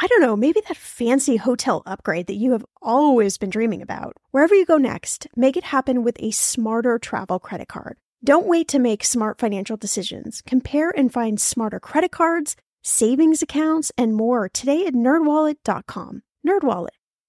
[0.00, 4.16] I don't know, maybe that fancy hotel upgrade that you have always been dreaming about.
[4.30, 7.98] Wherever you go next, make it happen with a smarter travel credit card.
[8.22, 10.40] Don't wait to make smart financial decisions.
[10.46, 16.22] Compare and find smarter credit cards, savings accounts, and more today at nerdwallet.com.
[16.46, 16.88] Nerdwallet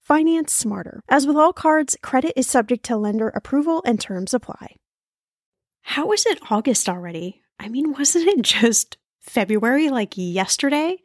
[0.10, 1.02] Finance smarter.
[1.08, 4.76] As with all cards, credit is subject to lender approval and terms apply.
[5.82, 7.42] How is it August already?
[7.60, 10.98] I mean, wasn't it just February like yesterday?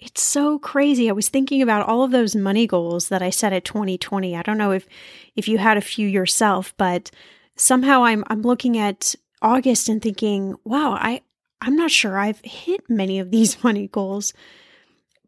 [0.00, 1.08] It's so crazy.
[1.08, 4.36] I was thinking about all of those money goals that I set at 2020.
[4.36, 4.86] I don't know if
[5.34, 7.10] if you had a few yourself, but
[7.56, 11.22] somehow I'm I'm looking at August and thinking, "Wow, I
[11.60, 14.32] I'm not sure I've hit many of these money goals."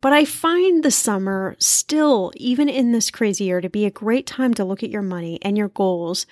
[0.01, 4.27] But I find the summer still, even in this crazy year, to be a great
[4.27, 6.27] time to look at your money and your goals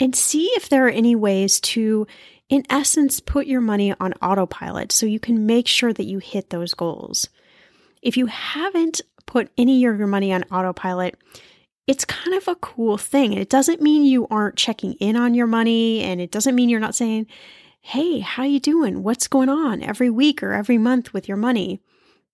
[0.00, 2.06] and see if there are any ways to,
[2.48, 6.48] in essence, put your money on autopilot so you can make sure that you hit
[6.48, 7.28] those goals.
[8.02, 11.16] If you haven't put any of your money on autopilot,
[11.86, 13.32] it's kind of a cool thing.
[13.32, 16.80] It doesn't mean you aren't checking in on your money and it doesn't mean you're
[16.80, 17.26] not saying,
[17.80, 19.02] "Hey, how are you doing?
[19.02, 21.80] What's going on?" every week or every month with your money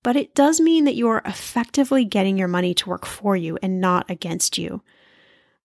[0.03, 3.59] but it does mean that you are effectively getting your money to work for you
[3.63, 4.83] and not against you.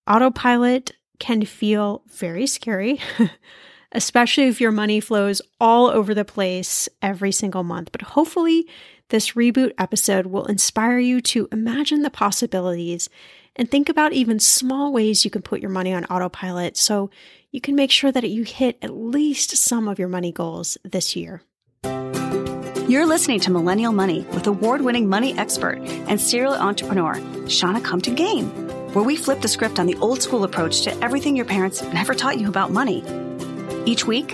[0.07, 2.99] Autopilot can feel very scary,
[3.91, 7.91] especially if your money flows all over the place every single month.
[7.91, 8.67] But hopefully,
[9.09, 13.09] this reboot episode will inspire you to imagine the possibilities
[13.55, 17.09] and think about even small ways you can put your money on autopilot so
[17.51, 21.15] you can make sure that you hit at least some of your money goals this
[21.15, 21.43] year.
[22.87, 25.77] You're listening to Millennial Money with award winning money expert
[26.07, 28.49] and serial entrepreneur, Shannah Compton Game,
[28.93, 32.13] where we flip the script on the old school approach to everything your parents never
[32.13, 33.03] taught you about money.
[33.85, 34.33] Each week,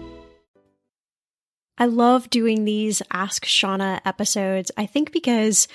[1.81, 4.69] I love doing these Ask Shannah episodes.
[4.77, 5.67] I think because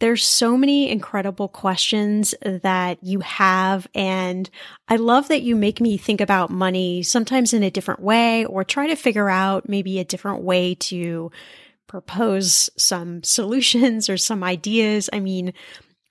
[0.00, 3.86] there's so many incredible questions that you have.
[3.94, 4.48] And
[4.88, 8.64] I love that you make me think about money sometimes in a different way or
[8.64, 11.30] try to figure out maybe a different way to
[11.86, 15.10] propose some solutions or some ideas.
[15.12, 15.52] I mean,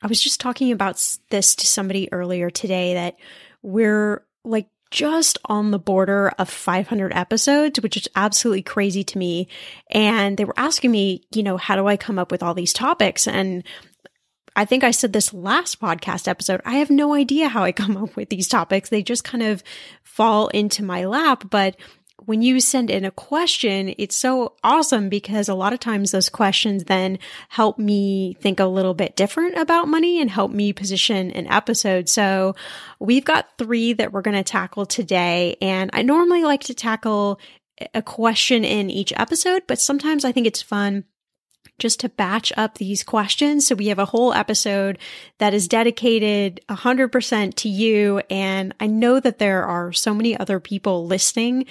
[0.03, 3.16] I was just talking about this to somebody earlier today that
[3.63, 9.48] we're like just on the border of 500 episodes, which is absolutely crazy to me.
[9.90, 12.74] And they were asking me, you know, how do I come up with all these
[12.74, 13.28] topics?
[13.28, 13.64] And
[14.56, 16.62] I think I said this last podcast episode.
[16.66, 18.90] I have no idea how I come up with these topics.
[18.90, 19.64] They just kind of
[20.04, 21.46] fall into my lap.
[21.50, 21.78] But
[22.31, 26.30] when you send in a question, it's so awesome because a lot of times those
[26.30, 27.19] questions then
[27.50, 32.07] help me think a little bit different about money and help me position an episode.
[32.07, 32.56] So
[33.01, 35.57] we've got three that we're going to tackle today.
[35.62, 37.38] And I normally like to tackle
[37.94, 41.04] a question in each episode, but sometimes I think it's fun
[41.80, 43.68] just to batch up these questions.
[43.68, 45.00] So we have a whole episode
[45.39, 48.22] that is dedicated 100% to you.
[48.30, 51.66] And I know that there are so many other people listening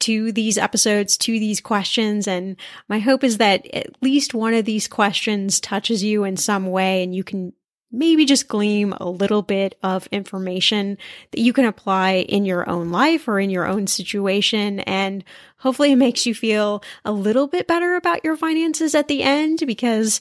[0.00, 2.28] to these episodes, to these questions.
[2.28, 2.56] And
[2.88, 7.02] my hope is that at least one of these questions touches you in some way
[7.02, 7.52] and you can
[7.90, 10.98] maybe just glean a little bit of information
[11.30, 14.80] that you can apply in your own life or in your own situation.
[14.80, 15.24] And
[15.58, 19.62] hopefully it makes you feel a little bit better about your finances at the end
[19.66, 20.20] because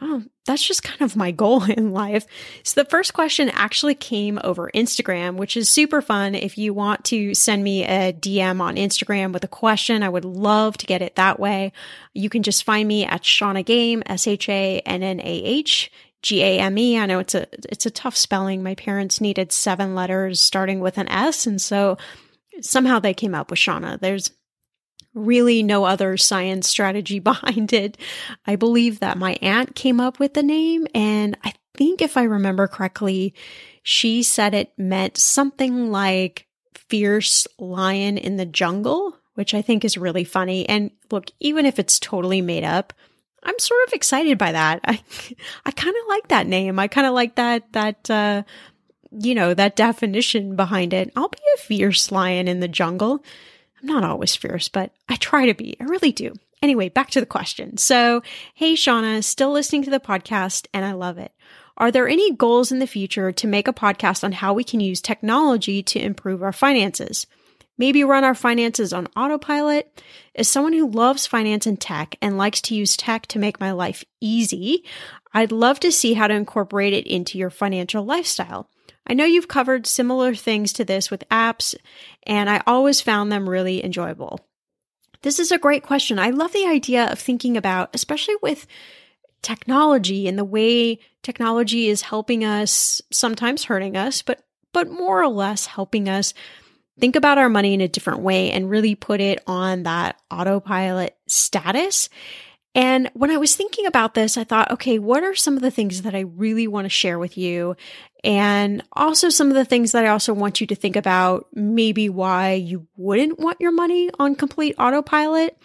[0.00, 2.26] oh, that's just kind of my goal in life.
[2.62, 6.34] So the first question actually came over Instagram, which is super fun.
[6.34, 10.24] If you want to send me a DM on Instagram with a question, I would
[10.24, 11.72] love to get it that way.
[12.14, 15.90] You can just find me at Shannah Game, S H A N N A H
[16.22, 16.98] G A M E.
[16.98, 18.62] I know it's a it's a tough spelling.
[18.62, 21.98] My parents needed seven letters starting with an S, and so
[22.60, 23.98] somehow they came up with Shannah.
[24.00, 24.30] There's
[25.16, 27.98] really no other science strategy behind it.
[28.46, 32.22] I believe that my aunt came up with the name, and I think if I
[32.22, 33.34] remember correctly,
[33.82, 39.98] she said it meant something like fierce lion in the jungle, which I think is
[39.98, 40.68] really funny.
[40.68, 42.92] And look, even if it's totally made up,
[43.42, 44.80] I'm sort of excited by that.
[44.84, 45.00] I
[45.64, 46.78] I kind of like that name.
[46.78, 48.42] I kind of like that that uh
[49.18, 51.12] you know, that definition behind it.
[51.16, 53.24] I'll be a fierce lion in the jungle.
[53.86, 55.76] Not always fierce, but I try to be.
[55.80, 56.34] I really do.
[56.60, 57.76] Anyway, back to the question.
[57.76, 58.22] So,
[58.54, 61.32] hey Shannah, still listening to the podcast and I love it.
[61.76, 64.80] Are there any goals in the future to make a podcast on how we can
[64.80, 67.26] use technology to improve our finances?
[67.78, 70.02] maybe run our finances on autopilot.
[70.34, 73.72] As someone who loves finance and tech and likes to use tech to make my
[73.72, 74.84] life easy,
[75.32, 78.70] I'd love to see how to incorporate it into your financial lifestyle.
[79.06, 81.74] I know you've covered similar things to this with apps,
[82.24, 84.40] and I always found them really enjoyable.
[85.22, 86.18] This is a great question.
[86.18, 88.66] I love the idea of thinking about, especially with
[89.42, 94.42] technology and the way technology is helping us, sometimes hurting us, but
[94.72, 96.34] but more or less helping us
[97.00, 101.16] think about our money in a different way and really put it on that autopilot
[101.26, 102.10] status.
[102.74, 105.70] And when I was thinking about this, I thought, okay, what are some of the
[105.70, 107.74] things that I really want to share with you?
[108.26, 112.08] And also some of the things that I also want you to think about, maybe
[112.08, 115.56] why you wouldn't want your money on complete autopilot.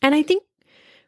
[0.00, 0.42] And I think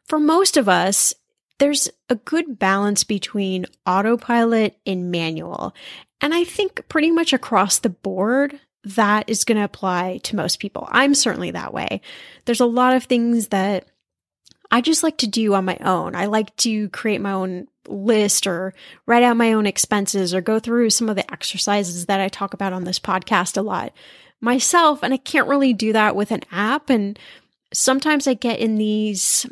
[0.05, 1.15] for most of us,
[1.57, 5.73] there's a good balance between autopilot and manual.
[6.21, 10.59] And I think pretty much across the board, that is going to apply to most
[10.59, 10.87] people.
[10.91, 12.01] I'm certainly that way.
[12.45, 13.87] There's a lot of things that
[14.69, 16.15] I just like to do on my own.
[16.15, 18.73] I like to create my own list or
[19.05, 22.53] write out my own expenses or go through some of the exercises that I talk
[22.53, 23.93] about on this podcast a lot
[24.41, 25.03] myself.
[25.03, 26.89] And I can't really do that with an app.
[26.89, 27.17] And
[27.73, 29.45] sometimes I get in these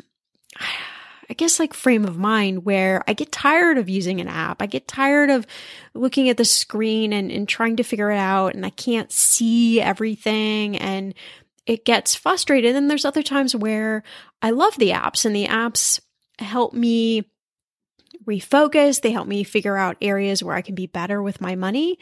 [1.30, 4.62] I guess like frame of mind where I get tired of using an app.
[4.62, 5.46] I get tired of
[5.92, 9.80] looking at the screen and, and trying to figure it out and I can't see
[9.80, 11.12] everything and
[11.66, 12.74] it gets frustrated.
[12.74, 14.02] And there's other times where
[14.40, 16.00] I love the apps and the apps
[16.38, 17.30] help me
[18.28, 19.00] refocus.
[19.00, 21.98] They help me figure out areas where I can be better with my money.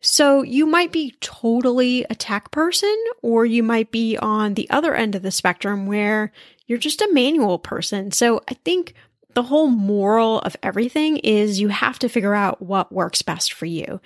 [0.00, 4.94] So you might be totally a tech person, or you might be on the other
[4.94, 6.32] end of the spectrum where
[6.66, 8.10] you're just a manual person.
[8.10, 8.94] So I think
[9.34, 13.66] the whole moral of everything is you have to figure out what works best for
[13.66, 14.00] you.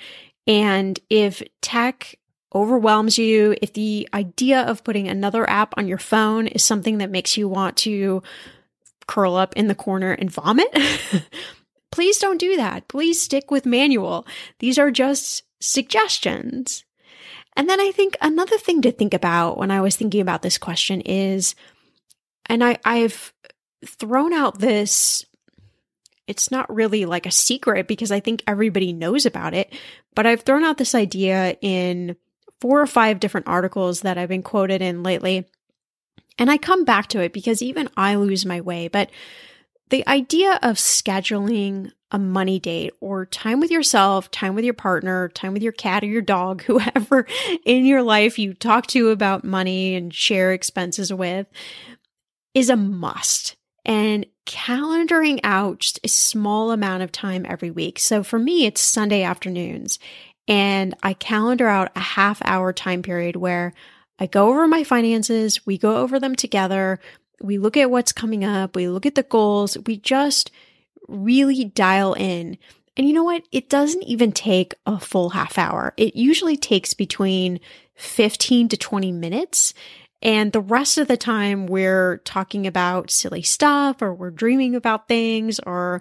[0.46, 2.16] And if tech
[2.54, 7.10] overwhelms you, if the idea of putting another app on your phone is something that
[7.10, 8.22] makes you want to
[9.06, 10.68] curl up in the corner and vomit,
[11.92, 12.88] please don't do that.
[12.88, 14.26] Please stick with manual.
[14.58, 16.84] These are just suggestions.
[17.56, 20.58] And then I think another thing to think about when I was thinking about this
[20.58, 21.54] question is
[22.48, 23.32] and I, I've
[23.84, 25.24] thrown out this
[26.26, 29.72] it's not really like a secret because I think everybody knows about it,
[30.14, 32.16] but I've thrown out this idea in
[32.60, 35.46] four or five different articles that I've been quoted in lately.
[36.38, 38.88] And I come back to it because even I lose my way.
[38.88, 39.10] But
[39.88, 45.28] the idea of scheduling a money date or time with yourself, time with your partner,
[45.30, 47.26] time with your cat or your dog, whoever
[47.64, 51.46] in your life you talk to about money and share expenses with,
[52.54, 53.56] is a must.
[53.84, 57.98] And calendaring out just a small amount of time every week.
[57.98, 59.98] So for me, it's Sunday afternoons.
[60.48, 63.74] And I calendar out a half hour time period where
[64.18, 66.98] I go over my finances, we go over them together,
[67.40, 70.50] we look at what's coming up, we look at the goals, we just
[71.08, 72.58] really dial in.
[72.96, 73.42] And you know what?
[73.52, 75.92] It doesn't even take a full half hour.
[75.96, 77.60] It usually takes between
[77.96, 79.74] 15 to 20 minutes.
[80.22, 85.08] And the rest of the time we're talking about silly stuff or we're dreaming about
[85.08, 86.00] things or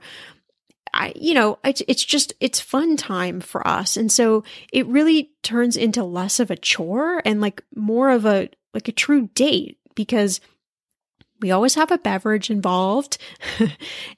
[0.96, 3.98] I, you know, it's, it's just, it's fun time for us.
[3.98, 8.50] And so it really turns into less of a chore and like more of a,
[8.74, 10.40] like a true date because
[11.42, 13.18] we always have a beverage involved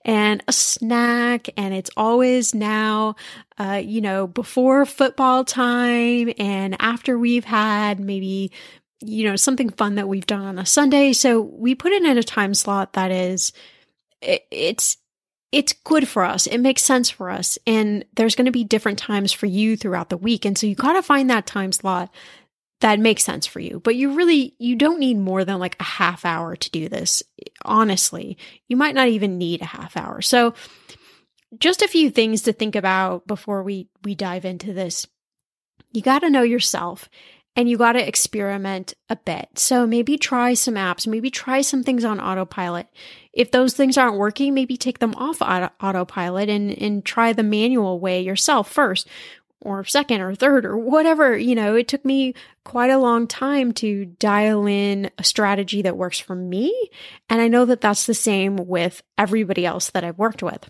[0.05, 3.15] and a snack and it's always now
[3.57, 8.51] uh, you know before football time and after we've had maybe
[9.01, 12.17] you know something fun that we've done on a sunday so we put it in
[12.17, 13.51] a time slot that is
[14.21, 14.97] it, it's
[15.51, 16.45] it's good for us.
[16.47, 17.57] It makes sense for us.
[17.65, 20.45] And there's going to be different times for you throughout the week.
[20.45, 22.13] And so you got to find that time slot
[22.79, 23.79] that makes sense for you.
[23.79, 27.23] But you really, you don't need more than like a half hour to do this.
[27.65, 28.37] Honestly,
[28.67, 30.21] you might not even need a half hour.
[30.21, 30.53] So
[31.59, 35.07] just a few things to think about before we, we dive into this.
[35.91, 37.09] You got to know yourself
[37.57, 39.49] and you got to experiment a bit.
[39.55, 42.87] So maybe try some apps, maybe try some things on autopilot.
[43.33, 47.41] If those things aren't working, maybe take them off auto- autopilot and, and try the
[47.41, 49.07] manual way yourself first
[49.59, 51.35] or second or third or whatever.
[51.35, 55.97] You know, it took me quite a long time to dial in a strategy that
[55.97, 56.91] works for me.
[57.27, 60.69] And I know that that's the same with everybody else that I've worked with.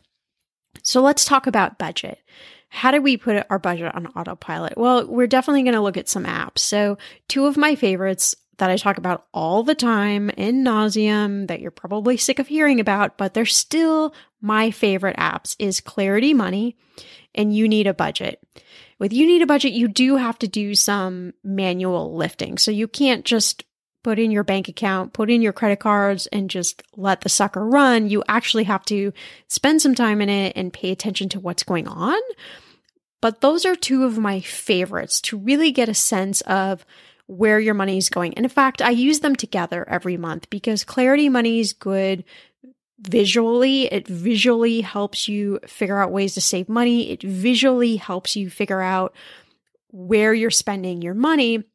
[0.84, 2.20] So let's talk about budget.
[2.70, 4.78] How do we put our budget on autopilot?
[4.78, 6.60] Well, we're definitely going to look at some apps.
[6.60, 6.98] So,
[7.28, 11.72] two of my favorites that I talk about all the time in nauseum that you're
[11.72, 16.76] probably sick of hearing about, but they're still my favorite apps is Clarity Money
[17.36, 18.42] and You Need a Budget.
[19.00, 22.58] With You Need a Budget, you do have to do some manual lifting.
[22.58, 23.64] So you can't just
[24.08, 27.68] put in your bank account, put in your credit cards, and just let the sucker
[27.68, 28.10] run.
[28.10, 29.12] You actually have to
[29.50, 32.18] spend some time in it and pay attention to what's going on.
[33.22, 36.86] But those are two of my favorites to really get a sense of
[37.26, 38.34] where your money is going.
[38.36, 42.24] And in fact, I use them together every month because Clarity Money is good
[43.02, 43.92] visually.
[43.92, 47.12] It visually helps you figure out ways to save money.
[47.12, 49.14] It visually helps you figure out
[49.90, 51.66] where you're spending your money.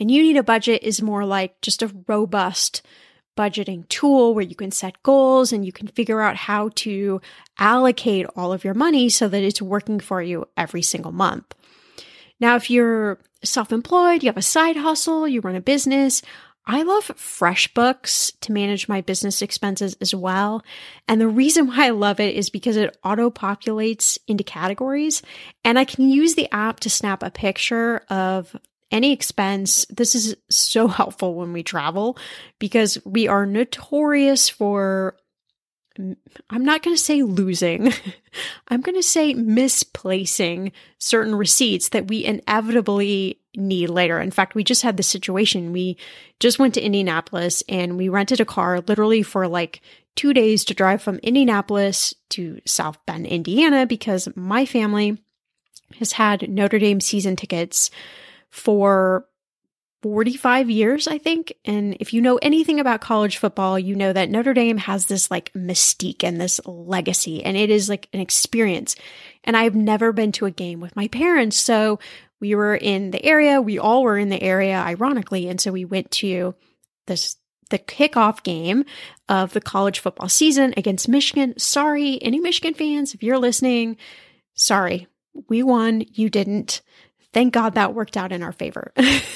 [0.00, 2.82] And you need a budget is more like just a robust
[3.36, 7.20] budgeting tool where you can set goals and you can figure out how to
[7.58, 11.54] allocate all of your money so that it's working for you every single month.
[12.40, 16.22] Now, if you're self employed, you have a side hustle, you run a business,
[16.66, 20.62] I love FreshBooks to manage my business expenses as well.
[21.08, 25.22] And the reason why I love it is because it auto populates into categories
[25.64, 28.54] and I can use the app to snap a picture of
[28.90, 29.86] any expense.
[29.90, 32.18] This is so helpful when we travel
[32.58, 35.16] because we are notorious for
[36.48, 37.92] I'm not going to say losing.
[38.68, 44.20] I'm going to say misplacing certain receipts that we inevitably need later.
[44.20, 45.72] In fact, we just had this situation.
[45.72, 45.96] We
[46.38, 49.82] just went to Indianapolis and we rented a car literally for like
[50.14, 55.18] two days to drive from Indianapolis to South Bend, Indiana, because my family
[55.98, 57.90] has had Notre Dame season tickets
[58.50, 59.26] for
[60.02, 61.52] 45 years, I think.
[61.64, 65.30] And if you know anything about college football, you know that Notre Dame has this
[65.30, 68.96] like mystique and this legacy, and it is like an experience.
[69.44, 71.56] And I've never been to a game with my parents.
[71.58, 71.98] So
[72.40, 73.60] we were in the area.
[73.60, 75.48] We all were in the area, ironically.
[75.48, 76.54] And so we went to
[77.06, 77.36] this,
[77.68, 78.84] the kickoff game
[79.28, 81.58] of the college football season against Michigan.
[81.58, 83.98] Sorry, any Michigan fans, if you're listening,
[84.54, 85.06] sorry.
[85.48, 86.04] We won.
[86.12, 86.80] You didn't.
[87.32, 88.92] Thank God that worked out in our favor.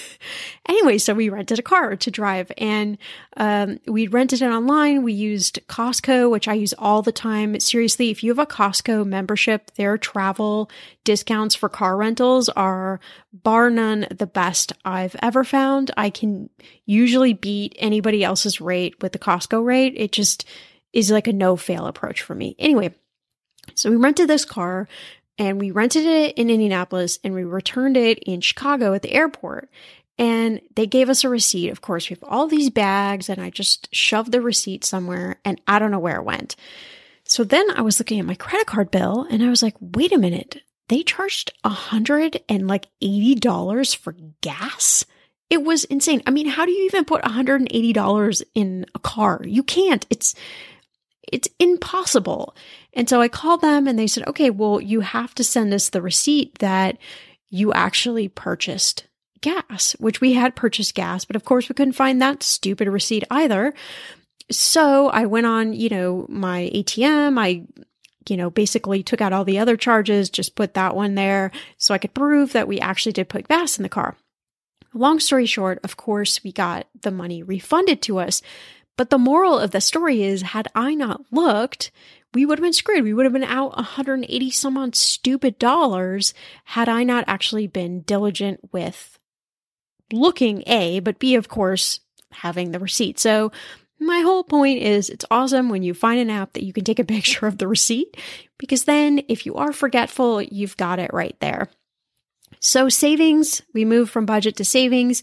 [0.68, 2.98] anyway, so we rented a car to drive and
[3.36, 5.04] um, we rented it online.
[5.04, 7.60] We used Costco, which I use all the time.
[7.60, 10.70] Seriously, if you have a Costco membership, their travel
[11.04, 12.98] discounts for car rentals are
[13.32, 15.92] bar none the best I've ever found.
[15.96, 16.50] I can
[16.86, 19.94] usually beat anybody else's rate with the Costco rate.
[19.96, 20.44] It just
[20.92, 22.56] is like a no fail approach for me.
[22.58, 22.92] Anyway,
[23.74, 24.88] so we rented this car
[25.38, 29.68] and we rented it in Indianapolis and we returned it in Chicago at the airport.
[30.16, 31.70] And they gave us a receipt.
[31.70, 35.60] Of course, we have all these bags, and I just shoved the receipt somewhere, and
[35.66, 36.54] I don't know where it went.
[37.24, 40.12] So then I was looking at my credit card bill, and I was like, wait
[40.12, 45.04] a minute, they charged a hundred and like eighty dollars for gas.
[45.50, 46.22] It was insane.
[46.26, 49.40] I mean, how do you even put a $180 in a car?
[49.44, 50.06] You can't.
[50.10, 50.34] It's
[51.32, 52.54] it's impossible.
[52.92, 55.88] And so I called them and they said, okay, well, you have to send us
[55.88, 56.98] the receipt that
[57.50, 59.06] you actually purchased
[59.40, 63.24] gas, which we had purchased gas, but of course we couldn't find that stupid receipt
[63.30, 63.74] either.
[64.50, 67.38] So I went on, you know, my ATM.
[67.38, 67.64] I,
[68.28, 71.92] you know, basically took out all the other charges, just put that one there so
[71.92, 74.16] I could prove that we actually did put gas in the car.
[74.94, 78.40] Long story short, of course, we got the money refunded to us.
[78.96, 81.90] But the moral of the story is had I not looked,
[82.32, 83.04] we would have been screwed.
[83.04, 86.34] We would have been out 180 some odd stupid dollars
[86.64, 89.18] had I not actually been diligent with
[90.12, 93.18] looking A, but B, of course, having the receipt.
[93.18, 93.52] So
[94.00, 96.98] my whole point is it's awesome when you find an app that you can take
[96.98, 98.16] a picture of the receipt
[98.58, 101.68] because then if you are forgetful, you've got it right there.
[102.60, 105.22] So savings, we move from budget to savings.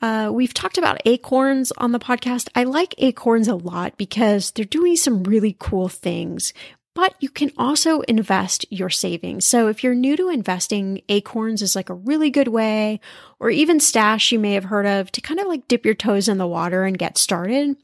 [0.00, 2.48] Uh, we've talked about acorns on the podcast.
[2.54, 6.52] I like acorns a lot because they're doing some really cool things,
[6.94, 9.44] but you can also invest your savings.
[9.44, 13.00] So if you're new to investing, acorns is like a really good way,
[13.40, 16.28] or even stash you may have heard of to kind of like dip your toes
[16.28, 17.76] in the water and get started.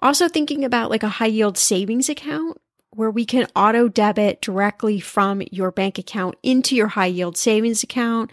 [0.00, 2.60] Also thinking about like a high yield savings account
[2.90, 7.82] where we can auto debit directly from your bank account into your high yield savings
[7.82, 8.30] account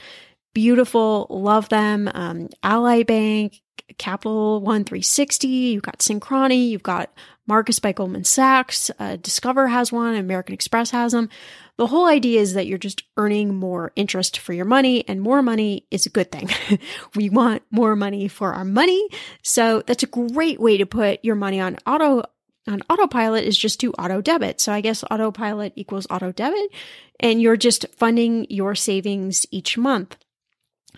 [0.55, 2.09] beautiful, love them.
[2.11, 3.61] Um, Ally Bank,
[3.99, 7.13] Capital One 360, you've got Synchrony, you've got
[7.45, 11.29] Marcus by Goldman Sachs, uh, Discover has one, American Express has them.
[11.77, 15.43] The whole idea is that you're just earning more interest for your money, and more
[15.43, 16.49] money is a good thing.
[17.15, 19.07] we want more money for our money.
[19.43, 22.23] So that's a great way to put your money on auto
[22.67, 24.59] on autopilot is just to auto debit.
[24.59, 26.71] So I guess autopilot equals auto debit,
[27.19, 30.17] and you're just funding your savings each month.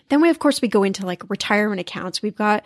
[0.08, 2.22] Then we, of course, we go into like retirement accounts.
[2.22, 2.64] We've got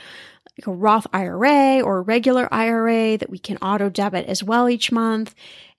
[0.58, 4.68] like a Roth IRA or a regular IRA that we can auto debit as well
[4.68, 5.34] each month.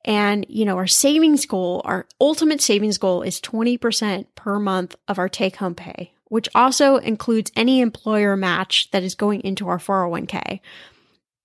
[0.06, 5.18] And, you know, our savings goal, our ultimate savings goal is 20% per month of
[5.18, 9.78] our take home pay, which also includes any employer match that is going into our
[9.78, 10.60] 401k.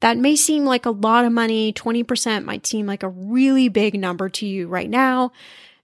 [0.00, 1.72] That may seem like a lot of money.
[1.72, 5.32] 20% might seem like a really big number to you right now.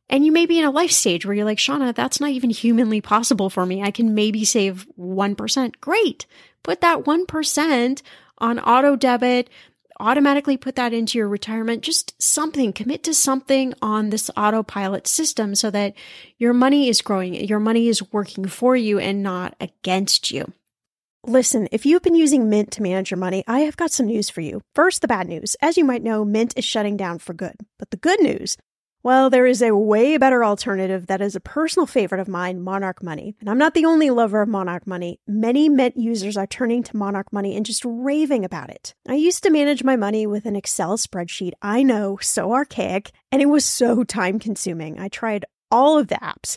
[0.08, 2.50] And you may be in a life stage where you're like, Shannah, that's not even
[2.50, 3.82] humanly possible for me.
[3.82, 5.80] I can maybe save 1%.
[5.80, 6.26] Great.
[6.62, 8.02] Put that 1%
[8.38, 9.49] on auto debit,
[10.00, 11.82] automatically put that into your retirement.
[11.82, 15.94] Just something, commit to something on this autopilot system so that
[16.38, 20.52] your money is growing, your money is working for you and not against you.
[21.26, 24.28] Listen, if you've been using Mint to manage your money, I have got some news
[24.28, 24.61] for you.
[24.74, 25.57] First, the bad news.
[25.62, 27.55] As you might know, Mint is shutting down for good.
[27.78, 28.59] But the good news
[29.04, 33.02] well, there is a way better alternative that is a personal favorite of mine, Monarch
[33.02, 33.36] Money.
[33.38, 35.20] And I'm not the only lover of Monarch Money.
[35.26, 38.94] Many Mint users are turning to Monarch Money and just raving about it.
[39.06, 41.52] I used to manage my money with an Excel spreadsheet.
[41.60, 44.98] I know, so archaic, and it was so time consuming.
[44.98, 46.56] I tried all of the apps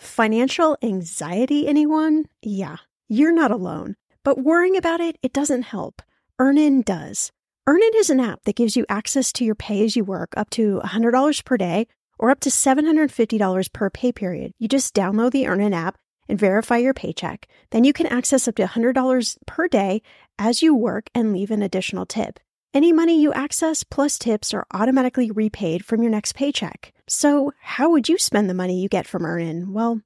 [0.00, 2.24] Financial anxiety, anyone?
[2.40, 3.96] Yeah, you're not alone.
[4.24, 6.00] But worrying about it, it doesn't help.
[6.38, 7.30] Earnin does.
[7.66, 10.48] Earnin is an app that gives you access to your pay as you work up
[10.50, 11.86] to $100 per day
[12.18, 14.52] or up to $750 per pay period.
[14.58, 15.98] You just download the Earnin app
[16.30, 17.46] and verify your paycheck.
[17.70, 20.00] Then you can access up to $100 per day
[20.38, 22.40] as you work and leave an additional tip.
[22.72, 26.94] Any money you access plus tips are automatically repaid from your next paycheck.
[27.12, 29.72] So, how would you spend the money you get from Earnin?
[29.72, 30.00] Well,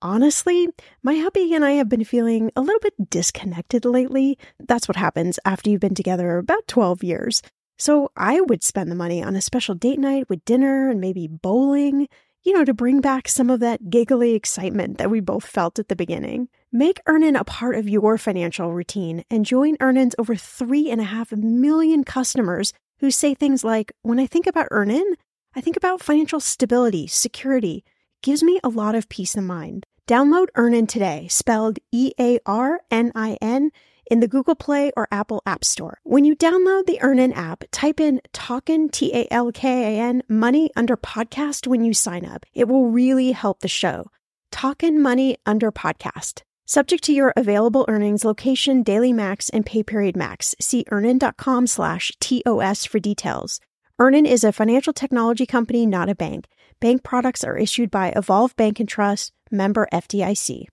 [0.00, 0.66] honestly,
[1.02, 4.38] my hubby and I have been feeling a little bit disconnected lately.
[4.58, 7.42] That's what happens after you've been together about 12 years.
[7.76, 11.26] So, I would spend the money on a special date night with dinner and maybe
[11.26, 12.08] bowling,
[12.42, 15.88] you know, to bring back some of that giggly excitement that we both felt at
[15.88, 16.48] the beginning.
[16.72, 22.72] Make Earnin a part of your financial routine and join Earnin's over 3.5 million customers
[23.00, 25.14] who say things like, When I think about Earnin,
[25.58, 27.78] I think about financial stability, security.
[27.78, 29.86] It gives me a lot of peace of mind.
[30.06, 33.72] Download Earnin today, spelled E A R N I N,
[34.08, 35.98] in the Google Play or Apple App Store.
[36.04, 40.22] When you download the Earnin app, type in Talkin, T A L K A N,
[40.28, 42.46] money under podcast when you sign up.
[42.54, 44.12] It will really help the show.
[44.52, 46.42] Talkin' Money under podcast.
[46.66, 50.54] Subject to your available earnings, location, daily max, and pay period max.
[50.60, 53.58] See earnin.com slash TOS for details.
[54.00, 56.46] Earnin is a financial technology company, not a bank.
[56.80, 60.66] Bank products are issued by Evolve Bank and Trust, member FDIC.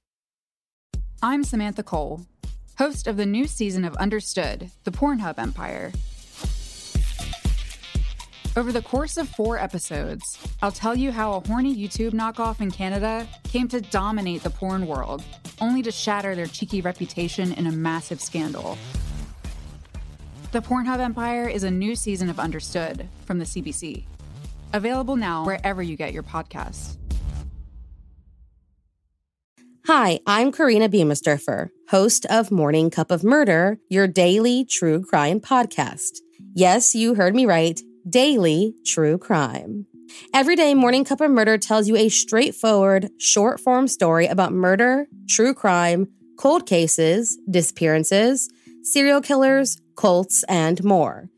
[1.24, 2.28] I'm Samantha Cole,
[2.78, 5.92] host of the new season of Understood, the Pornhub Empire.
[8.56, 12.70] Over the course of four episodes, I'll tell you how a horny YouTube knockoff in
[12.70, 15.24] Canada came to dominate the porn world,
[15.60, 18.78] only to shatter their cheeky reputation in a massive scandal.
[20.56, 24.06] The Pornhub Empire is a new season of Understood from the CBC.
[24.72, 26.96] Available now wherever you get your podcasts.
[29.86, 36.20] Hi, I'm Korina Biemesderfer, host of Morning Cup of Murder, your daily true crime podcast.
[36.54, 37.78] Yes, you heard me right
[38.10, 39.86] daily true crime.
[40.34, 45.08] Every day, Morning Cup of Murder tells you a straightforward, short form story about murder,
[45.28, 46.08] true crime,
[46.40, 48.50] cold cases, disappearances,
[48.84, 51.30] serial killers, cults, and more.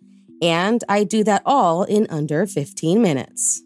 [0.41, 3.61] And I do that all in under 15 minutes.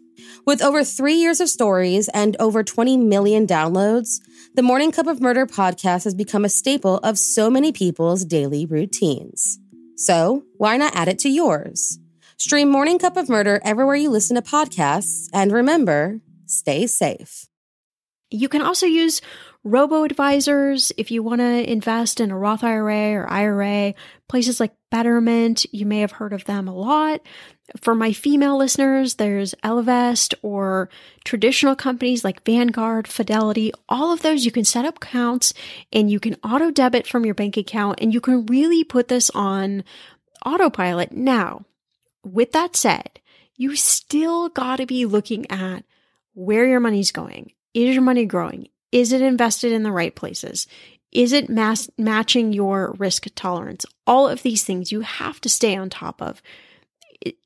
[0.46, 4.20] With over three years of stories and over 20 million downloads,
[4.54, 8.66] the Morning Cup of Murder podcast has become a staple of so many people's daily
[8.66, 9.58] routines.
[9.96, 11.98] So, why not add it to yours?
[12.38, 15.28] Stream Morning Cup of Murder everywhere you listen to podcasts.
[15.32, 17.46] And remember, stay safe.
[18.30, 19.20] You can also use
[19.64, 23.94] robo advisors if you want to invest in a Roth IRA or IRA.
[24.28, 27.20] Places like Betterment, you may have heard of them a lot.
[27.80, 30.90] For my female listeners, there's Ellevest or
[31.24, 33.72] traditional companies like Vanguard, Fidelity.
[33.88, 35.54] All of those you can set up accounts
[35.92, 39.30] and you can auto debit from your bank account and you can really put this
[39.30, 39.84] on
[40.44, 41.12] autopilot.
[41.12, 41.64] Now,
[42.24, 43.20] with that said,
[43.56, 45.84] you still got to be looking at
[46.34, 47.52] where your money's going.
[47.74, 48.68] Is your money growing?
[48.92, 50.66] Is it invested in the right places?
[51.10, 53.84] Is it matching your risk tolerance?
[54.06, 56.40] All of these things you have to stay on top of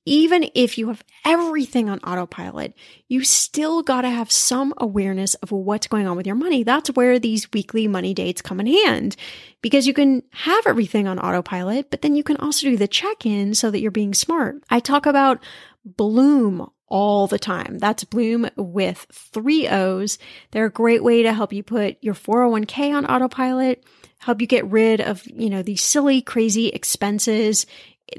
[0.07, 2.75] even if you have everything on autopilot,
[3.09, 6.63] you still got to have some awareness of what's going on with your money.
[6.63, 9.17] That's where these weekly money dates come in hand
[9.61, 13.27] because you can have everything on autopilot, but then you can also do the check
[13.27, 14.63] in so that you're being smart.
[14.71, 15.43] I talk about
[15.85, 17.79] Blooom all the time.
[17.79, 20.19] That's Blooom with three O's.
[20.51, 23.85] They're a great way to help you put your 401k on autopilot,
[24.19, 27.67] help you get rid of, you know, these silly, crazy expenses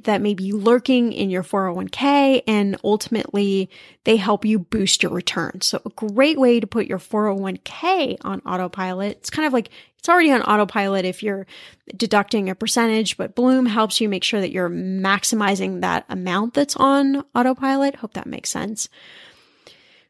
[0.04, 3.70] that may be lurking in your 401k and ultimately
[4.04, 5.62] they help you boost your return.
[5.62, 9.18] So a great way to put your 401k on autopilot.
[9.18, 9.70] It's kind of like
[10.08, 11.46] it's already on autopilot if you're
[11.94, 16.78] deducting a percentage, but Blooom helps you make sure that you're maximizing that amount that's
[16.78, 17.98] on autopilot.
[17.98, 18.88] Hope that makes sense.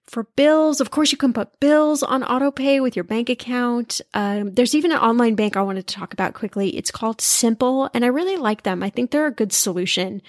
[0.05, 3.99] For bills, of course, you can put bills on autopay with your bank account.
[4.13, 6.77] Um, there's even an online bank I wanted to talk about quickly.
[6.77, 8.83] It's called Simple, and I really like them.
[8.83, 10.21] I think they're a good solution.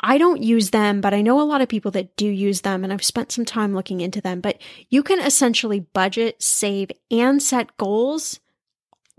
[0.00, 2.82] I don't use them, but I know a lot of people that do use them,
[2.82, 4.40] and I've spent some time looking into them.
[4.40, 8.40] But you can essentially budget, save, and set goals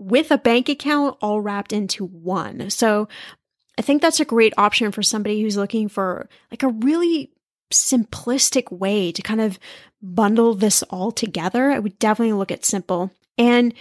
[0.00, 2.70] with a bank account all wrapped into one.
[2.70, 3.06] So
[3.78, 7.30] I think that's a great option for somebody who's looking for like a really
[7.72, 9.58] simplistic way to kind of
[10.02, 13.10] bundle this all together, I would definitely look at simple.
[13.38, 13.74] And,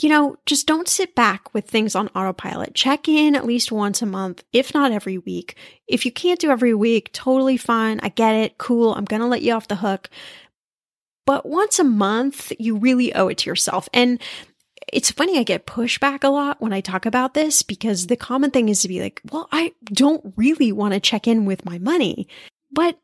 [0.00, 2.74] you know, just don't sit back with things on autopilot.
[2.74, 5.56] Check in at least once a month, if not every week.
[5.86, 8.00] If you can't do every week, totally fine.
[8.02, 8.58] I get it.
[8.58, 8.94] Cool.
[8.94, 10.08] I'm going to let you off the hook.
[11.24, 13.88] But once a month, you really owe it to yourself.
[13.92, 14.20] And
[14.92, 18.50] it's funny, I get pushback a lot when I talk about this because the common
[18.50, 21.78] thing is to be like, well, I don't really want to check in with my
[21.78, 22.28] money.
[22.70, 22.98] But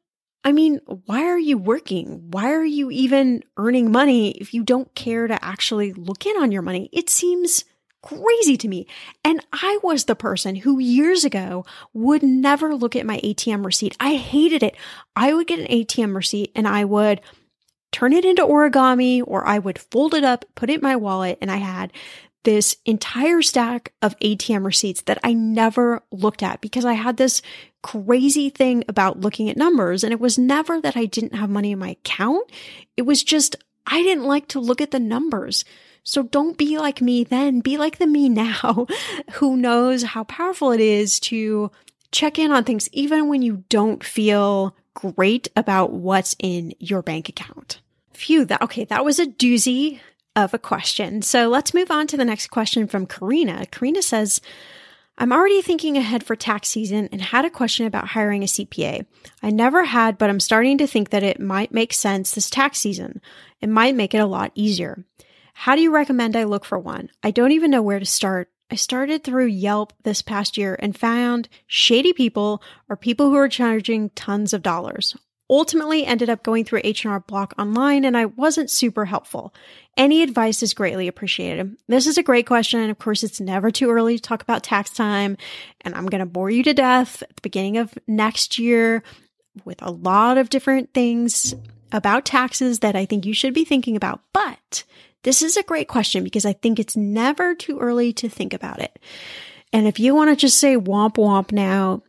[0.44, 2.30] I mean, why are you working?
[2.30, 6.52] Why are you even earning money if you don't care to actually look in on
[6.52, 6.88] your money?
[6.92, 7.64] It seems
[8.02, 8.86] crazy to me.
[9.24, 13.96] And I was the person who years ago would never look at my ATM receipt.
[14.00, 14.76] I hated it.
[15.16, 17.20] I would get an ATM receipt and I would
[17.92, 21.38] turn it into origami or I would fold it up, put it in my wallet,
[21.40, 21.92] and I had
[22.44, 27.42] this entire stack of ATM receipts that I never looked at because I had this
[27.82, 30.04] crazy thing about looking at numbers.
[30.04, 32.50] And it was never that I didn't have money in my account.
[32.96, 35.64] It was just I didn't like to look at the numbers.
[36.04, 37.60] So don't be like me then.
[37.60, 38.86] Be like the me now
[39.32, 41.70] who knows how powerful it is to
[42.12, 47.28] check in on things even when you don't feel great about what's in your bank
[47.28, 47.80] account.
[48.14, 50.00] Phew, that, okay, that was a doozy
[50.34, 51.22] of a question.
[51.22, 53.66] So let's move on to the next question from Karina.
[53.66, 54.40] Karina says,
[55.16, 59.06] I'm already thinking ahead for tax season and had a question about hiring a CPA.
[59.40, 62.78] I never had, but I'm starting to think that it might make sense this tax
[62.78, 63.20] season.
[63.60, 65.04] It might make it a lot easier.
[65.54, 67.10] How do you recommend I look for one?
[67.22, 68.50] I don't even know where to start.
[68.70, 73.48] I started through Yelp this past year and found shady people or people who are
[73.48, 75.16] charging tons of dollars.
[75.50, 79.54] Ultimately ended up going through H&R Block online and I wasn't super helpful.
[79.96, 81.74] Any advice is greatly appreciated.
[81.88, 82.80] This is a great question.
[82.80, 85.38] And of course, it's never too early to talk about tax time
[85.80, 89.02] and I'm going to bore you to death at the beginning of next year
[89.64, 91.54] with a lot of different things
[91.92, 94.20] about taxes that I think you should be thinking about.
[94.34, 94.84] But
[95.22, 98.80] this is a great question because I think it's never too early to think about
[98.80, 98.98] it.
[99.72, 102.02] And if you want to just say womp womp now,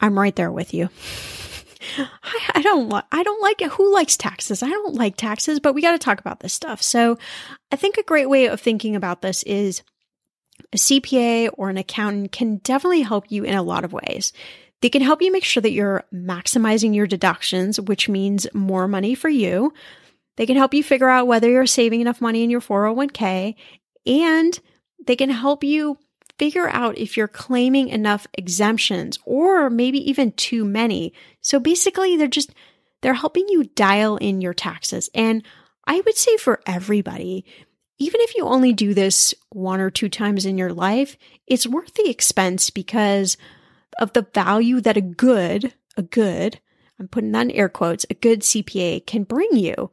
[0.00, 0.88] I'm right there with you.
[1.98, 3.72] I, I don't like, I don't like it.
[3.72, 4.62] Who likes taxes?
[4.62, 6.82] I don't like taxes, but we got to talk about this stuff.
[6.82, 7.18] So
[7.70, 9.82] I think a great way of thinking about this is
[10.72, 14.32] a CPA or an accountant can definitely help you in a lot of ways.
[14.80, 19.14] They can help you make sure that you're maximizing your deductions, which means more money
[19.14, 19.72] for you.
[20.36, 23.54] They can help you figure out whether you're saving enough money in your 401k
[24.06, 24.58] and
[25.06, 25.98] they can help you
[26.38, 31.12] figure out if you're claiming enough exemptions or maybe even too many.
[31.40, 32.52] So basically they're just
[33.02, 35.10] they're helping you dial in your taxes.
[35.14, 35.44] And
[35.86, 37.44] I would say for everybody,
[37.98, 41.16] even if you only do this one or two times in your life,
[41.46, 43.36] it's worth the expense because
[43.98, 46.60] of the value that a good, a good,
[46.98, 49.90] I'm putting that in air quotes, a good CPA can bring you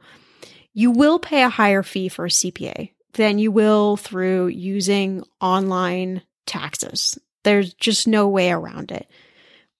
[0.73, 6.21] you will pay a higher fee for a CPA than you will through using online
[6.45, 7.17] taxes.
[7.43, 9.07] There's just no way around it.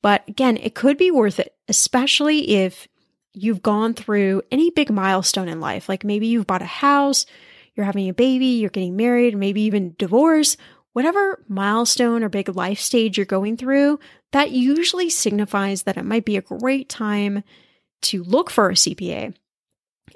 [0.01, 2.87] But again, it could be worth it, especially if
[3.33, 5.89] you've gone through any big milestone in life.
[5.89, 7.25] Like maybe you've bought a house,
[7.75, 10.57] you're having a baby, you're getting married, maybe even divorce,
[10.93, 13.99] whatever milestone or big life stage you're going through,
[14.31, 17.43] that usually signifies that it might be a great time
[18.01, 19.35] to look for a CPA.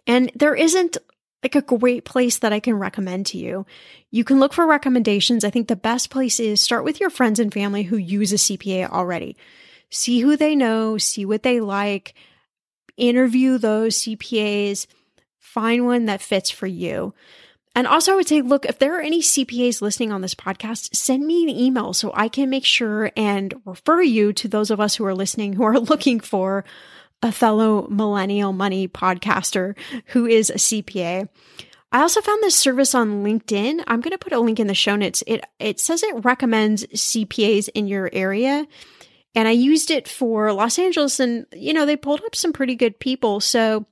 [0.08, 0.98] And there isn't
[1.44, 3.66] like a great place that I can recommend to you.
[4.12, 5.44] You can look for recommendations.
[5.44, 8.38] I think the best place is start with your friends and family who use a
[8.38, 9.36] CPA already.
[9.90, 12.14] See who they know, see what they like,
[12.98, 14.88] interview those CPAs,
[15.38, 17.14] find one that fits for you.
[17.76, 20.96] And also, I would say, look, if there are any CPAs listening on this podcast,
[20.96, 24.80] send me an email so I can make sure and refer you to those of
[24.80, 26.64] us who are listening who are looking for
[27.24, 29.76] a fellow millennial money podcaster
[30.08, 31.28] who is a CPA.
[31.92, 33.84] I also found this service on LinkedIn.
[33.88, 35.24] I'm going to put a link in the show notes.
[35.26, 38.68] It it says it recommends CPAs in your area.
[39.36, 42.76] And I used it for Los Angeles and you know, they pulled up some pretty
[42.76, 43.40] good people.
[43.40, 43.86] So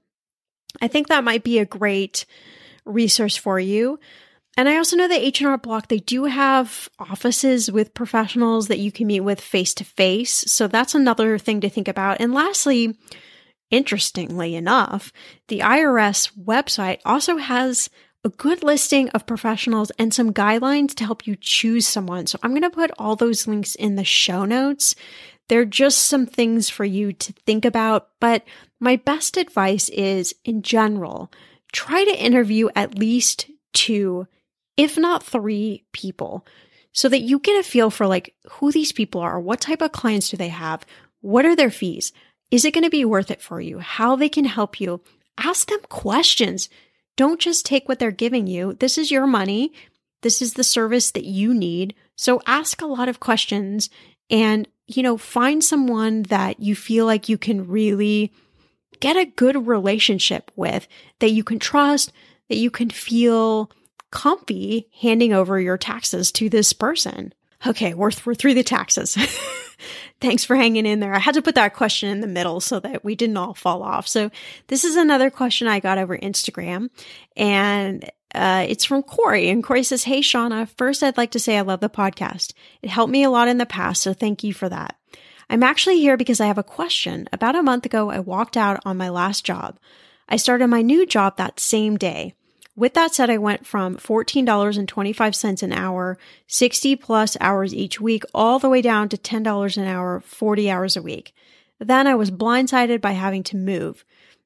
[0.81, 2.25] I think that might be a great
[2.85, 3.99] resource for you.
[4.57, 8.91] And I also know that H&R Block they do have offices with professionals that you
[8.91, 10.43] can meet with face to face.
[10.47, 12.19] So that's another thing to think about.
[12.19, 12.97] And lastly,
[13.69, 15.13] interestingly enough,
[15.47, 17.89] the IRS website also has
[18.23, 22.27] a good listing of professionals and some guidelines to help you choose someone.
[22.27, 24.95] So I'm going to put all those links in the show notes.
[25.49, 28.43] They're just some things for you to think about, but
[28.79, 31.31] my best advice is in general,
[31.71, 34.27] try to interview at least two
[34.77, 36.45] if not three people,
[36.93, 39.91] so that you get a feel for like who these people are, what type of
[39.91, 40.85] clients do they have,
[41.21, 42.11] what are their fees,
[42.49, 45.01] is it going to be worth it for you, how they can help you.
[45.37, 46.69] Ask them questions.
[47.15, 48.73] Don't just take what they're giving you.
[48.73, 49.71] This is your money.
[50.21, 51.95] This is the service that you need.
[52.15, 53.89] So ask a lot of questions
[54.29, 58.33] and, you know, find someone that you feel like you can really
[58.99, 60.87] get a good relationship with,
[61.19, 62.11] that you can trust,
[62.49, 63.71] that you can feel
[64.11, 67.33] comfy handing over your taxes to this person.
[67.65, 69.15] Okay, we're, th- we're through the taxes.
[70.21, 71.13] Thanks for hanging in there.
[71.13, 73.81] I had to put that question in the middle so that we didn't all fall
[73.81, 74.07] off.
[74.07, 74.29] So
[74.67, 76.89] this is another question I got over Instagram
[77.35, 79.49] and uh, it's from Corey.
[79.49, 82.53] And Corey says, Hey, Shannah, first I'd like to say I love the podcast.
[82.81, 84.01] It helped me a lot in the past.
[84.01, 84.95] So thank you for that.
[85.49, 87.27] I'm actually here because I have a question.
[87.33, 89.77] About a month ago, I walked out on my last job.
[90.29, 92.35] I started my new job that same day.
[92.81, 96.17] With that said, I went from $14.25 an hour,
[96.47, 100.97] 60 plus hours each week, all the way down to $10 an hour, 40 hours
[100.97, 101.31] a week.
[101.77, 104.03] Then I was blindsided by having to move.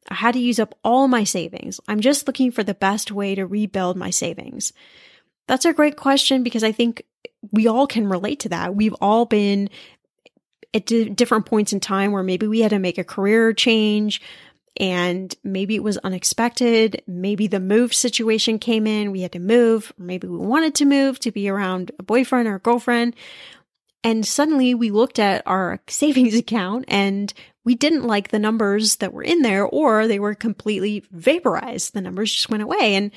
[0.10, 1.80] I had to use up all my savings.
[1.88, 4.74] I'm just looking for the best way to rebuild my savings.
[5.48, 7.04] That's a great question because I think
[7.54, 8.76] we all can relate to that.
[8.76, 9.70] We've all been
[10.74, 14.22] at d- different points in time where maybe we had to make a career change
[14.78, 17.02] and maybe it was unexpected.
[17.08, 19.12] Maybe the move situation came in.
[19.12, 19.94] We had to move.
[19.98, 23.16] Maybe we wanted to move to be around a boyfriend or a girlfriend.
[24.04, 27.34] And suddenly we looked at our savings account and
[27.64, 31.94] we didn't like the numbers that were in there or they were completely vaporized.
[31.94, 32.96] The numbers just went away.
[32.96, 33.12] And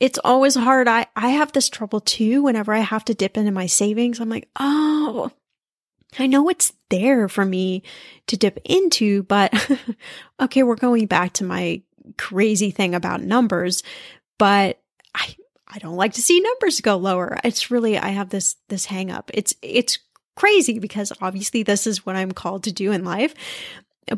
[0.00, 0.88] it's always hard.
[0.88, 2.42] I, I have this trouble too.
[2.42, 5.30] Whenever I have to dip into my savings, I'm like, oh,
[6.18, 7.82] I know it's there for me
[8.26, 9.52] to dip into, but
[10.40, 11.82] okay, we're going back to my
[12.18, 13.82] crazy thing about numbers,
[14.38, 14.80] but
[15.14, 15.34] I
[15.68, 17.38] I don't like to see numbers go lower.
[17.44, 19.30] It's really I have this this hang up.
[19.32, 19.98] It's it's
[20.36, 23.34] crazy because obviously this is what I'm called to do in life.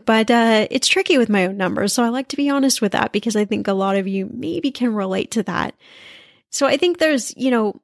[0.05, 1.93] But uh, it's tricky with my own numbers.
[1.93, 4.29] So I like to be honest with that because I think a lot of you
[4.33, 5.75] maybe can relate to that.
[6.51, 7.81] So I think there's, you know,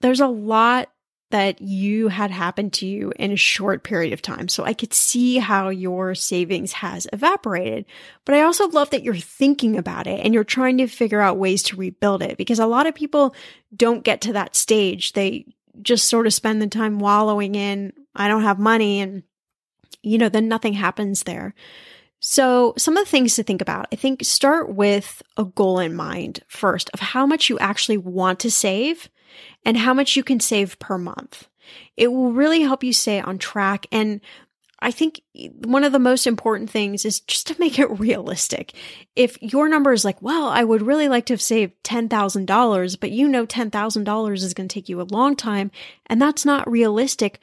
[0.00, 0.88] there's a lot
[1.30, 4.48] that you had happened to you in a short period of time.
[4.48, 7.86] So I could see how your savings has evaporated.
[8.24, 11.38] But I also love that you're thinking about it and you're trying to figure out
[11.38, 13.34] ways to rebuild it because a lot of people
[13.74, 15.12] don't get to that stage.
[15.12, 15.46] They
[15.80, 19.22] just sort of spend the time wallowing in, I don't have money and
[20.02, 21.54] you know, then nothing happens there.
[22.20, 25.94] So, some of the things to think about, I think start with a goal in
[25.94, 29.08] mind first of how much you actually want to save
[29.64, 31.48] and how much you can save per month.
[31.96, 33.86] It will really help you stay on track.
[33.92, 34.20] And
[34.80, 38.72] I think one of the most important things is just to make it realistic.
[39.14, 43.10] If your number is like, well, I would really like to have saved $10,000, but
[43.10, 45.70] you know $10,000 is going to take you a long time
[46.06, 47.40] and that's not realistic,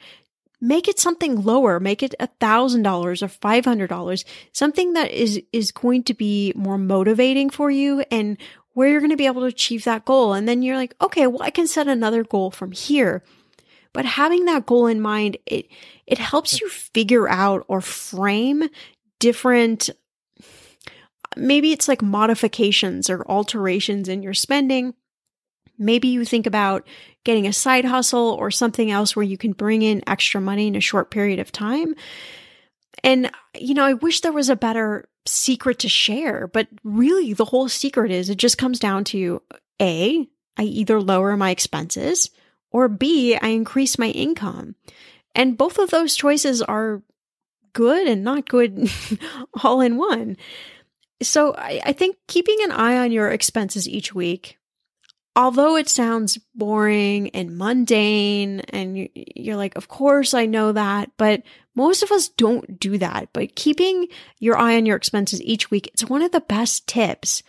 [0.60, 5.10] make it something lower make it a thousand dollars or five hundred dollars something that
[5.10, 8.36] is is going to be more motivating for you and
[8.78, 10.34] where you're going to be able to achieve that goal.
[10.34, 13.24] And then you're like, okay, well, I can set another goal from here.
[13.92, 15.66] But having that goal in mind, it,
[16.06, 18.68] it helps you figure out or frame
[19.18, 19.90] different,
[21.36, 24.94] maybe it's like modifications or alterations in your spending.
[25.76, 26.86] Maybe you think about
[27.24, 30.76] getting a side hustle or something else where you can bring in extra money in
[30.76, 31.96] a short period of time.
[33.04, 37.44] And, you know, I wish there was a better secret to share, but really the
[37.44, 39.42] whole secret is it just comes down to
[39.80, 42.30] A, I either lower my expenses
[42.70, 44.74] or B, I increase my income.
[45.34, 47.02] And both of those choices are
[47.72, 48.90] good and not good
[49.62, 50.36] all in one.
[51.22, 54.58] So I, I, think keeping an eye on your expenses each week
[55.38, 61.44] although it sounds boring and mundane, and you're like, of course I know that, but
[61.78, 63.28] most of us don't do that.
[63.32, 64.08] But keeping
[64.40, 67.44] your eye on your expenses each week, it's one of the best tips.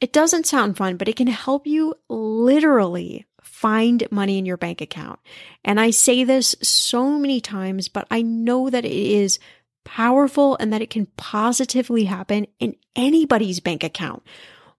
[0.00, 4.80] It doesn't sound fun, but it can help you literally find money in your bank
[4.80, 5.20] account.
[5.64, 9.38] And I say this so many times, but I know that it is
[9.84, 14.24] powerful and that it can positively happen in anybody's bank account.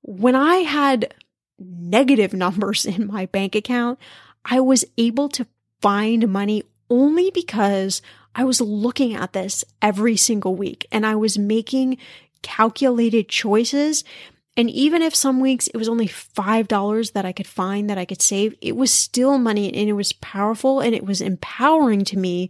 [0.02, 1.14] When I had
[1.58, 4.00] negative numbers in my bank account,
[4.44, 5.48] I was able to
[5.80, 8.02] find money only because
[8.36, 11.98] I was looking at this every single week and I was making
[12.42, 14.04] calculated choices.
[14.58, 18.06] And even if some weeks it was only $5 that I could find that I
[18.06, 22.18] could save, it was still money and it was powerful and it was empowering to
[22.18, 22.50] me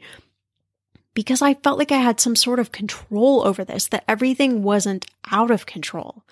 [1.13, 5.05] because I felt like I had some sort of control over this, that everything wasn't
[5.29, 6.23] out of control.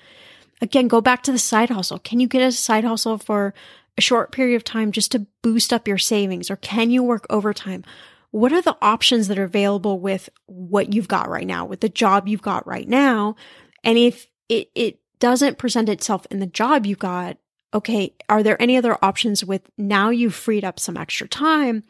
[0.61, 1.99] Again, go back to the side hustle.
[1.99, 3.53] Can you get a side hustle for
[3.97, 6.49] a short period of time just to boost up your savings?
[6.49, 7.83] Or can you work overtime?
[8.31, 11.89] What are the options that are available with what you've got right now, with the
[11.89, 13.35] job you've got right now?
[13.83, 17.37] And if it, it doesn't present itself in the job you got,
[17.73, 21.83] okay, are there any other options with now you've freed up some extra time?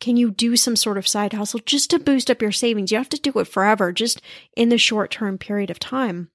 [0.00, 2.92] Can you do some sort of side hustle just to boost up your savings?
[2.92, 4.22] You have to do it forever, just
[4.56, 6.30] in the short term period of time.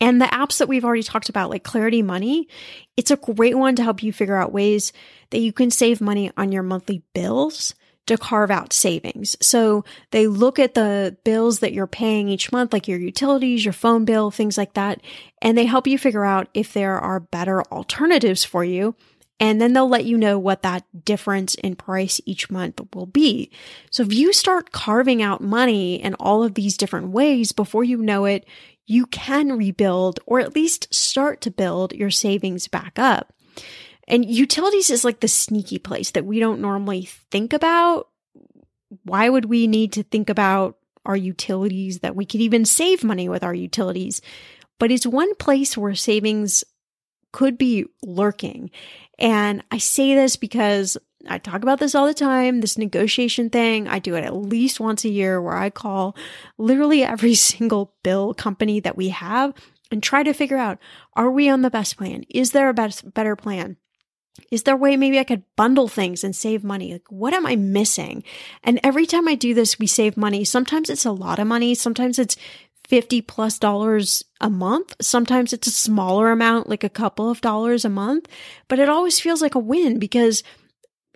[0.00, 2.48] And the apps that we've already talked about, like Clarity Money,
[2.96, 4.92] it's a great one to help you figure out ways
[5.30, 7.74] that you can save money on your monthly bills
[8.06, 9.36] to carve out savings.
[9.40, 13.72] So they look at the bills that you're paying each month, like your utilities, your
[13.72, 15.00] phone bill, things like that,
[15.42, 18.94] and they help you figure out if there are better alternatives for you.
[19.38, 23.50] And then they'll let you know what that difference in price each month will be.
[23.90, 27.98] So if you start carving out money in all of these different ways before you
[27.98, 28.46] know it,
[28.86, 33.34] you can rebuild or at least start to build your savings back up.
[34.08, 38.08] And utilities is like the sneaky place that we don't normally think about.
[39.04, 40.76] Why would we need to think about
[41.06, 44.20] our utilities, that we could even save money with our utilities.
[44.78, 46.64] But it's one place where savings
[47.32, 48.70] could be lurking.
[49.18, 50.98] And I say this because
[51.28, 53.88] I talk about this all the time, this negotiation thing.
[53.88, 56.16] I do it at least once a year where I call
[56.58, 59.54] literally every single bill company that we have
[59.90, 60.78] and try to figure out,
[61.14, 62.24] are we on the best plan?
[62.28, 63.76] Is there a best, better plan?
[64.50, 66.92] Is there a way maybe I could bundle things and save money?
[66.92, 68.24] Like, what am I missing?
[68.62, 70.44] And every time I do this, we save money.
[70.44, 71.74] Sometimes it's a lot of money.
[71.74, 72.36] Sometimes it's
[72.88, 74.94] 50 plus dollars a month.
[75.00, 78.28] Sometimes it's a smaller amount, like a couple of dollars a month,
[78.68, 80.42] but it always feels like a win because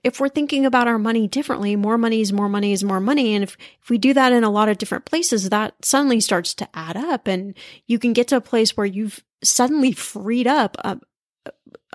[0.02, 3.34] if we're thinking about our money differently, more money is more money is more money.
[3.34, 6.54] And if, if we do that in a lot of different places, that suddenly starts
[6.54, 7.54] to add up and
[7.86, 10.98] you can get to a place where you've suddenly freed up a,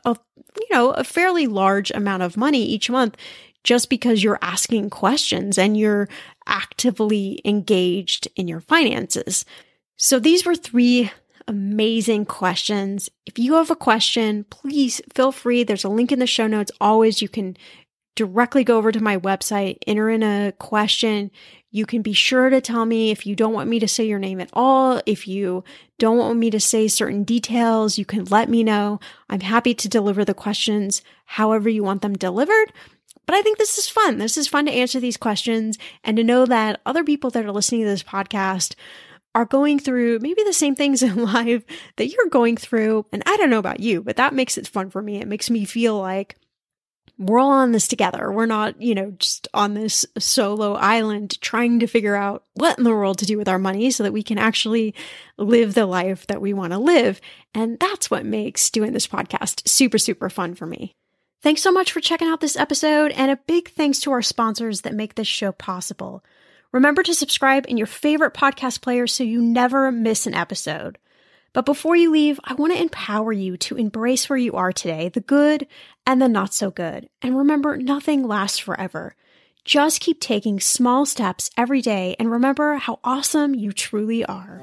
[0.06, 0.16] a
[0.58, 3.18] you know, a fairly large amount of money each month
[3.64, 6.08] just because you're asking questions and you're
[6.48, 9.44] actively engaged in your finances.
[9.98, 11.12] So these were three
[11.48, 13.10] amazing questions.
[13.26, 15.64] If you have a question, please feel free.
[15.64, 16.72] There's a link in the show notes.
[16.80, 17.58] Always you can
[18.16, 21.32] directly go over to my website, enter in a question.
[21.76, 24.18] You can be sure to tell me if you don't want me to say your
[24.18, 25.02] name at all.
[25.06, 25.66] If you
[26.00, 29.02] don't want me to say certain details, you can let me know.
[29.30, 32.72] I'm happy to deliver the questions however you want them delivered.
[33.26, 34.20] But I think this is fun.
[34.20, 37.52] This is fun to answer these questions and to know that other people that are
[37.52, 38.76] listening to this podcast
[39.34, 41.66] are going through maybe the same things in life
[41.98, 43.06] that you're going through.
[43.12, 45.18] And I don't know about you, but that makes it fun for me.
[45.18, 46.38] It makes me feel like
[47.18, 48.32] we're all on this together.
[48.32, 52.84] We're not, you know, just on this solo island trying to figure out what in
[52.84, 54.94] the world to do with our money so that we can actually
[55.38, 57.22] live the life that we want to live.
[57.54, 60.94] And that's what makes doing this podcast super, super fun for me.
[61.42, 64.82] Thanks so much for checking out this episode, and a big thanks to our sponsors
[64.82, 66.24] that make this show possible.
[66.72, 70.98] Remember to subscribe in your favorite podcast player so you never miss an episode.
[71.54, 75.08] But before you leave, I want to empower you to embrace where you are today,
[75.08, 75.68] the good
[76.06, 77.10] and the not so good.
[77.22, 79.16] And remember, nothing lasts forever.
[79.64, 84.62] Just keep taking small steps every day and remember how awesome you truly are.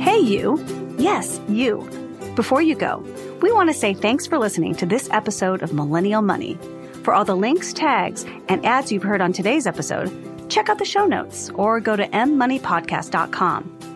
[0.00, 0.64] Hey, you.
[0.98, 1.88] Yes, you.
[2.34, 3.04] Before you go,
[3.40, 6.58] we want to say thanks for listening to this episode of Millennial Money.
[7.04, 10.10] For all the links, tags, and ads you've heard on today's episode,
[10.50, 13.95] check out the show notes or go to mmoneypodcast.com,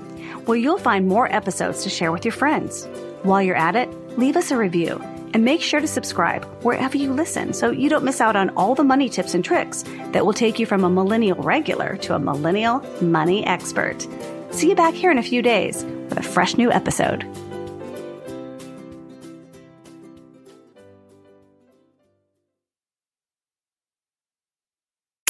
[0.50, 2.88] where you'll find more episodes to share with your friends.
[3.22, 3.88] While you're at it,
[4.18, 5.00] leave us a review
[5.32, 8.74] and make sure to subscribe wherever you listen so you don't miss out on all
[8.74, 12.18] the money tips and tricks that will take you from a millennial regular to a
[12.18, 14.04] millennial money expert.
[14.50, 17.24] See you back here in a few days with a fresh new episode.